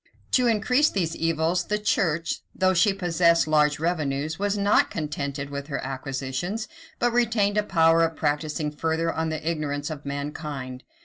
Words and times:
To 0.31 0.47
increase 0.47 0.89
these 0.89 1.15
evils, 1.15 1.65
the 1.65 1.77
Church, 1.77 2.39
though 2.55 2.73
she 2.73 2.91
possessed 2.91 3.47
large 3.47 3.77
revenues, 3.79 4.39
was 4.39 4.57
not 4.57 4.89
contented 4.89 5.51
with 5.51 5.67
her 5.67 5.77
acquisitions, 5.85 6.67
but 6.97 7.13
retained 7.13 7.55
a 7.59 7.61
power 7.61 8.01
of 8.01 8.15
practising 8.17 8.71
further 8.71 9.13
on 9.13 9.29
the 9.29 9.47
ignorance 9.47 9.91
of 9.91 10.03
mankind. 10.03 10.83